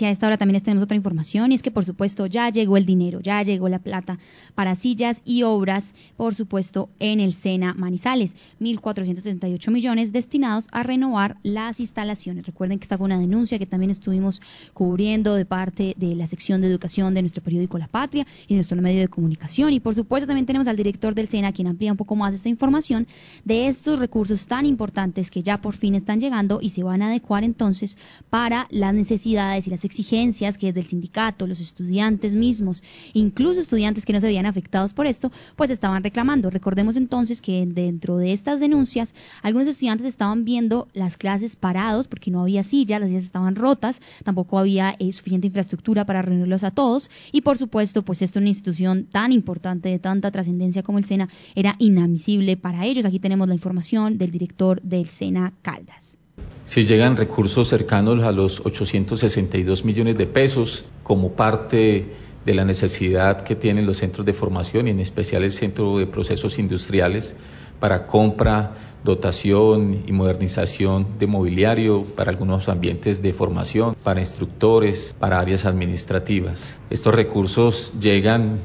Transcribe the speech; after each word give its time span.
A 0.00 0.10
esta 0.10 0.28
hora 0.28 0.38
también 0.38 0.54
les 0.54 0.62
tenemos 0.62 0.84
otra 0.84 0.96
información 0.96 1.50
y 1.50 1.56
es 1.56 1.62
que 1.62 1.70
por 1.70 1.84
supuesto 1.84 2.26
ya 2.26 2.50
llegó 2.50 2.76
el 2.76 2.86
dinero, 2.86 3.20
ya 3.20 3.42
llegó 3.42 3.68
la 3.68 3.80
plata 3.80 4.18
para 4.54 4.74
sillas 4.74 5.22
y 5.24 5.42
obras, 5.42 5.94
por 6.16 6.34
supuesto, 6.34 6.88
en 7.00 7.18
el 7.20 7.32
Sena 7.32 7.74
Manizales, 7.74 8.36
1.468 8.60 9.70
millones 9.72 10.12
destinados 10.12 10.68
a 10.70 10.82
renovar 10.82 11.36
las 11.42 11.80
instalaciones. 11.80 12.46
Recuerden 12.46 12.78
que 12.78 12.84
esta 12.84 12.96
fue 12.96 13.06
una 13.06 13.18
denuncia 13.18 13.58
que 13.58 13.66
también 13.66 13.90
estuvimos 13.90 14.40
cubriendo 14.72 15.34
de 15.34 15.44
parte 15.44 15.94
de 15.96 16.14
la 16.14 16.26
sección 16.26 16.60
de 16.60 16.68
educación 16.68 17.14
de 17.14 17.22
nuestro 17.22 17.42
periódico 17.42 17.78
La 17.78 17.88
Patria 17.88 18.26
y 18.46 18.50
de 18.50 18.56
nuestro 18.56 18.80
medio 18.80 19.00
de 19.00 19.08
comunicación. 19.08 19.72
Y 19.72 19.80
por 19.80 19.94
supuesto 19.94 20.26
también 20.26 20.46
tenemos 20.46 20.68
al 20.68 20.76
director 20.76 21.14
del 21.14 21.28
SENA 21.28 21.52
quien 21.52 21.66
amplía 21.66 21.90
un 21.90 21.98
poco 21.98 22.14
más 22.14 22.34
esta 22.34 22.48
información 22.48 23.06
de 23.44 23.68
estos 23.68 23.98
recursos 23.98 24.46
tan 24.46 24.64
importantes 24.64 25.30
que 25.30 25.42
ya 25.42 25.60
por 25.60 25.76
fin 25.76 25.94
están 25.94 26.20
llegando 26.20 26.60
y 26.62 26.70
se 26.70 26.82
van 26.82 27.02
a 27.02 27.08
adecuar 27.08 27.42
entonces 27.42 27.96
para 28.30 28.68
las 28.70 28.94
necesidades 28.94 29.66
y 29.66 29.70
las 29.70 29.84
exigencias 29.88 30.58
que 30.58 30.68
desde 30.68 30.80
el 30.80 30.86
sindicato, 30.86 31.46
los 31.46 31.60
estudiantes 31.60 32.34
mismos, 32.34 32.82
incluso 33.14 33.60
estudiantes 33.60 34.04
que 34.04 34.12
no 34.12 34.20
se 34.20 34.28
veían 34.28 34.46
afectados 34.46 34.92
por 34.92 35.06
esto, 35.06 35.32
pues 35.56 35.70
estaban 35.70 36.04
reclamando. 36.04 36.50
Recordemos 36.50 36.96
entonces 36.96 37.40
que 37.40 37.66
dentro 37.66 38.18
de 38.18 38.32
estas 38.32 38.60
denuncias, 38.60 39.14
algunos 39.42 39.68
estudiantes 39.68 40.06
estaban 40.06 40.44
viendo 40.44 40.88
las 40.92 41.16
clases 41.16 41.56
parados 41.56 42.06
porque 42.06 42.30
no 42.30 42.42
había 42.42 42.62
sillas, 42.62 43.00
las 43.00 43.08
sillas 43.08 43.24
estaban 43.24 43.56
rotas, 43.56 44.00
tampoco 44.24 44.58
había 44.58 44.94
eh, 44.98 45.10
suficiente 45.12 45.46
infraestructura 45.46 46.04
para 46.04 46.22
reunirlos 46.22 46.64
a 46.64 46.70
todos 46.70 47.10
y 47.32 47.40
por 47.40 47.58
supuesto, 47.58 48.02
pues 48.02 48.22
esto 48.22 48.38
es 48.38 48.42
una 48.42 48.50
institución 48.50 49.06
tan 49.10 49.32
importante, 49.32 49.88
de 49.88 49.98
tanta 49.98 50.30
trascendencia 50.30 50.82
como 50.82 50.98
el 50.98 51.04
SENA, 51.04 51.28
era 51.54 51.76
inadmisible 51.78 52.56
para 52.56 52.84
ellos. 52.84 53.04
Aquí 53.04 53.18
tenemos 53.18 53.48
la 53.48 53.54
información 53.54 54.18
del 54.18 54.30
director 54.30 54.80
del 54.82 55.08
SENA 55.08 55.54
Caldas 55.62 56.18
si 56.68 56.82
llegan 56.82 57.16
recursos 57.16 57.66
cercanos 57.66 58.22
a 58.22 58.30
los 58.30 58.60
862 58.60 59.86
millones 59.86 60.18
de 60.18 60.26
pesos 60.26 60.84
como 61.02 61.32
parte 61.32 62.12
de 62.44 62.54
la 62.54 62.66
necesidad 62.66 63.40
que 63.40 63.56
tienen 63.56 63.86
los 63.86 63.96
centros 63.96 64.26
de 64.26 64.34
formación 64.34 64.86
y 64.86 64.90
en 64.90 65.00
especial 65.00 65.44
el 65.44 65.50
Centro 65.50 65.96
de 65.96 66.06
Procesos 66.06 66.58
Industriales 66.58 67.36
para 67.80 68.06
compra, 68.06 68.74
dotación 69.02 70.02
y 70.06 70.12
modernización 70.12 71.18
de 71.18 71.26
mobiliario 71.26 72.04
para 72.04 72.32
algunos 72.32 72.68
ambientes 72.68 73.22
de 73.22 73.32
formación, 73.32 73.96
para 74.04 74.20
instructores, 74.20 75.16
para 75.18 75.40
áreas 75.40 75.64
administrativas. 75.64 76.78
Estos 76.90 77.14
recursos 77.14 77.94
llegan 77.98 78.58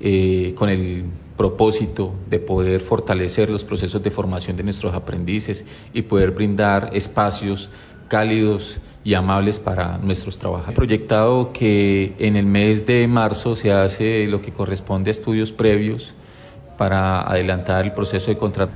eh, 0.00 0.54
con 0.56 0.68
el 0.68 1.04
propósito 1.36 2.14
de 2.28 2.38
poder 2.38 2.80
fortalecer 2.80 3.50
los 3.50 3.64
procesos 3.64 4.02
de 4.02 4.10
formación 4.10 4.56
de 4.56 4.62
nuestros 4.62 4.94
aprendices 4.94 5.64
y 5.92 6.02
poder 6.02 6.32
brindar 6.32 6.90
espacios 6.92 7.70
cálidos 8.08 8.80
y 9.04 9.14
amables 9.14 9.58
para 9.58 9.98
nuestros 9.98 10.38
trabajadores. 10.38 10.76
Proyectado 10.76 11.52
que 11.52 12.14
en 12.18 12.36
el 12.36 12.46
mes 12.46 12.86
de 12.86 13.06
marzo 13.06 13.54
se 13.54 13.72
hace 13.72 14.26
lo 14.26 14.42
que 14.42 14.52
corresponde 14.52 15.10
a 15.10 15.12
estudios 15.12 15.52
previos 15.52 16.14
para 16.76 17.22
adelantar 17.22 17.84
el 17.84 17.92
proceso 17.92 18.30
de 18.30 18.38
contrato. 18.38 18.72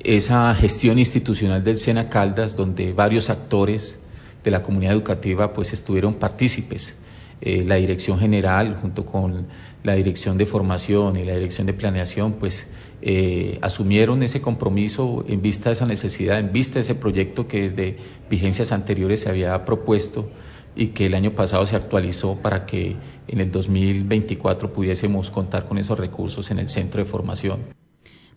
Esa 0.00 0.54
gestión 0.54 0.98
institucional 0.98 1.62
del 1.62 1.78
SENA 1.78 2.08
Caldas, 2.08 2.56
donde 2.56 2.92
varios 2.92 3.30
actores 3.30 4.00
de 4.42 4.50
la 4.50 4.62
comunidad 4.62 4.94
educativa 4.94 5.52
pues 5.52 5.72
estuvieron 5.72 6.14
partícipes 6.14 6.96
eh, 7.44 7.64
la 7.66 7.74
dirección 7.74 8.20
general 8.20 8.78
junto 8.80 9.04
con 9.04 9.48
la 9.82 9.94
dirección 9.94 10.38
de 10.38 10.46
formación 10.46 11.16
y 11.16 11.24
la 11.24 11.34
dirección 11.34 11.66
de 11.66 11.72
planeación, 11.72 12.34
pues 12.34 12.68
eh, 13.00 13.58
asumieron 13.62 14.22
ese 14.22 14.40
compromiso 14.40 15.24
en 15.26 15.42
vista 15.42 15.70
de 15.70 15.72
esa 15.72 15.86
necesidad, 15.86 16.38
en 16.38 16.52
vista 16.52 16.74
de 16.74 16.82
ese 16.82 16.94
proyecto 16.94 17.48
que 17.48 17.62
desde 17.62 17.96
vigencias 18.30 18.70
anteriores 18.70 19.22
se 19.22 19.28
había 19.28 19.64
propuesto 19.64 20.30
y 20.76 20.88
que 20.88 21.06
el 21.06 21.14
año 21.14 21.32
pasado 21.32 21.66
se 21.66 21.74
actualizó 21.74 22.36
para 22.36 22.64
que 22.64 22.94
en 23.26 23.40
el 23.40 23.50
2024 23.50 24.72
pudiésemos 24.72 25.30
contar 25.30 25.66
con 25.66 25.78
esos 25.78 25.98
recursos 25.98 26.48
en 26.52 26.60
el 26.60 26.68
centro 26.68 27.02
de 27.02 27.10
formación. 27.10 27.81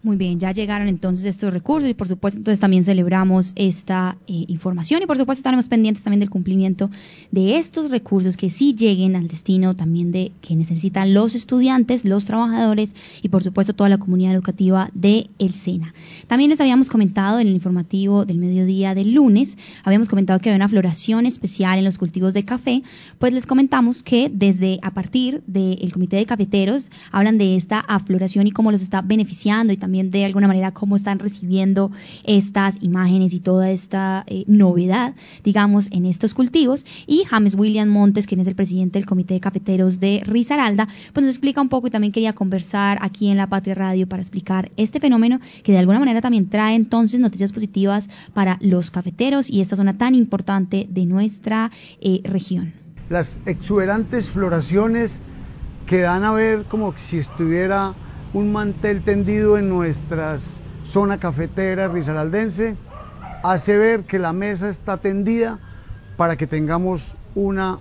Muy 0.05 0.17
bien, 0.17 0.39
ya 0.39 0.51
llegaron 0.51 0.87
entonces 0.87 1.25
estos 1.25 1.51
recursos 1.51 1.89
y 1.89 1.95
por 1.95 2.07
supuesto 2.07 2.37
entonces 2.37 2.59
también 2.59 2.83
celebramos 2.83 3.53
esta 3.55 4.17
eh, 4.27 4.45
información 4.49 5.01
y 5.01 5.07
por 5.07 5.17
supuesto 5.17 5.39
estaremos 5.39 5.67
pendientes 5.67 6.03
también 6.03 6.19
del 6.19 6.29
cumplimiento 6.29 6.91
de 7.31 7.57
estos 7.57 7.89
recursos 7.89 8.37
que 8.37 8.51
sí 8.51 8.75
lleguen 8.75 9.15
al 9.15 9.27
destino 9.27 9.75
también 9.75 10.11
de 10.11 10.31
que 10.41 10.55
necesitan 10.55 11.15
los 11.15 11.33
estudiantes, 11.33 12.05
los 12.05 12.23
trabajadores 12.23 12.93
y 13.23 13.29
por 13.29 13.41
supuesto 13.41 13.73
toda 13.73 13.89
la 13.89 13.97
comunidad 13.97 14.35
educativa 14.35 14.91
de 14.93 15.27
El 15.39 15.55
Sena. 15.55 15.95
También 16.27 16.51
les 16.51 16.61
habíamos 16.61 16.91
comentado 16.91 17.39
en 17.39 17.47
el 17.47 17.55
informativo 17.55 18.25
del 18.25 18.37
mediodía 18.37 18.93
del 18.93 19.11
lunes, 19.11 19.57
habíamos 19.83 20.07
comentado 20.07 20.39
que 20.39 20.51
había 20.51 20.57
una 20.57 20.69
floración 20.69 21.25
especial 21.25 21.79
en 21.79 21.83
los 21.83 21.97
cultivos 21.97 22.35
de 22.35 22.45
café, 22.45 22.83
pues 23.17 23.33
les 23.33 23.47
comentamos 23.47 24.03
que 24.03 24.29
desde 24.31 24.77
a 24.83 24.91
partir 24.91 25.41
del 25.47 25.91
comité 25.91 26.17
de 26.17 26.27
cafeteros 26.27 26.91
hablan 27.11 27.39
de 27.39 27.55
esta 27.55 27.79
afloración 27.79 28.45
y 28.45 28.51
cómo 28.51 28.71
los 28.71 28.83
está 28.83 29.01
beneficiando 29.01 29.73
y 29.73 29.77
también 29.77 29.94
de 30.03 30.25
alguna 30.25 30.47
manera 30.47 30.71
cómo 30.71 30.95
están 30.95 31.19
recibiendo 31.19 31.91
estas 32.23 32.81
imágenes 32.81 33.33
y 33.33 33.39
toda 33.39 33.71
esta 33.71 34.23
eh, 34.27 34.43
novedad, 34.47 35.15
digamos, 35.43 35.91
en 35.91 36.05
estos 36.05 36.33
cultivos. 36.33 36.85
Y 37.07 37.23
James 37.25 37.55
William 37.55 37.89
Montes, 37.89 38.27
quien 38.27 38.41
es 38.41 38.47
el 38.47 38.55
presidente 38.55 38.99
del 38.99 39.05
Comité 39.05 39.35
de 39.35 39.39
Cafeteros 39.39 39.99
de 39.99 40.21
Risaralda, 40.25 40.87
pues 41.13 41.25
nos 41.25 41.35
explica 41.35 41.61
un 41.61 41.69
poco 41.69 41.87
y 41.87 41.91
también 41.91 42.11
quería 42.11 42.33
conversar 42.33 42.97
aquí 43.01 43.29
en 43.29 43.37
La 43.37 43.47
Patria 43.47 43.75
Radio 43.75 44.07
para 44.07 44.21
explicar 44.21 44.71
este 44.77 44.99
fenómeno 44.99 45.39
que 45.63 45.71
de 45.71 45.79
alguna 45.79 45.99
manera 45.99 46.21
también 46.21 46.49
trae 46.49 46.75
entonces 46.75 47.19
noticias 47.19 47.51
positivas 47.51 48.09
para 48.33 48.57
los 48.61 48.91
cafeteros 48.91 49.49
y 49.49 49.61
esta 49.61 49.75
zona 49.75 49.97
tan 49.97 50.15
importante 50.15 50.87
de 50.89 51.05
nuestra 51.05 51.71
eh, 52.01 52.21
región. 52.23 52.73
Las 53.09 53.39
exuberantes 53.45 54.29
floraciones 54.29 55.19
que 55.85 55.99
dan 55.99 56.23
a 56.23 56.31
ver 56.31 56.63
como 56.63 56.93
si 56.97 57.19
estuviera 57.19 57.93
un 58.35 58.51
mantel 58.51 59.01
tendido 59.01 59.57
en 59.57 59.69
nuestra 59.69 60.35
zona 60.83 61.17
cafetera 61.19 61.87
risaraldense 61.87 62.75
hace 63.43 63.77
ver 63.77 64.03
que 64.03 64.19
la 64.19 64.33
mesa 64.33 64.67
está 64.67 64.97
tendida 64.97 65.57
para 66.17 66.35
que 66.35 66.45
tengamos 66.45 67.15
una 67.33 67.79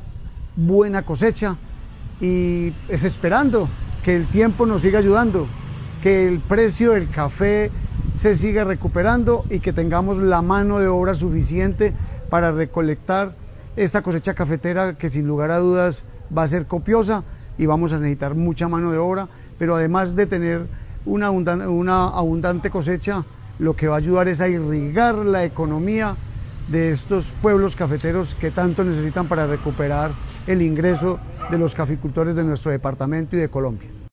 buena 0.55 1.03
cosecha 1.03 1.59
y 2.21 2.73
es 2.87 3.03
esperando 3.03 3.69
que 4.05 4.15
el 4.15 4.29
tiempo 4.29 4.65
nos 4.65 4.83
siga 4.83 5.01
ayudando, 5.01 5.49
que 6.01 6.29
el 6.29 6.41
precio 6.41 6.93
del 6.93 7.11
café 7.11 7.73
se 8.15 8.37
siga 8.37 8.63
recuperando 8.63 9.47
y 9.51 9.59
que 9.59 9.73
tengamos 9.73 10.19
la 10.19 10.41
mano 10.41 10.79
de 10.79 10.87
obra 10.87 11.15
suficiente 11.15 11.95
para 12.31 12.53
recolectar 12.53 13.35
esta 13.75 14.03
cosecha 14.03 14.35
cafetera 14.35 14.95
que 14.95 15.11
sin 15.11 15.27
lugar 15.27 15.51
a 15.51 15.59
dudas 15.59 16.05
va 16.37 16.45
a 16.45 16.49
ser 16.49 16.69
copiosa 16.69 17.25
y 17.59 17.67
vamos 17.67 17.93
a 17.93 17.99
necesitar 17.99 18.37
mucha 18.37 18.69
mano 18.69 18.93
de 18.93 18.99
obra 18.99 19.29
pero 19.59 19.77
además 19.77 20.17
de 20.17 20.27
tener 20.27 20.71
una 21.05 21.29
abundante, 21.29 22.71
cosecha, 22.71 23.27
lo 23.59 23.77
que 23.77 23.89
va 23.89 23.95
a 23.95 23.99
ayudar 23.99 24.29
es 24.29 24.41
a 24.41 24.49
irrigar 24.49 25.15
la 25.17 25.45
economía 25.45 26.19
de 26.67 26.91
estos 26.91 27.33
pueblos 27.33 27.77
cafeteros 27.77 28.35
que 28.35 28.51
tanto 28.51 28.85
necesitan 28.85 29.29
para 29.29 29.47
recuperar 29.47 30.17
el 30.47 30.63
ingreso 30.63 31.21
de 31.51 31.59
los 31.59 31.75
caficultores 31.75 32.35
de 32.35 32.45
nuestro 32.45 32.71
departamento 32.71 33.37
y 33.37 33.41
de 33.41 33.51
Colombia. 33.51 33.94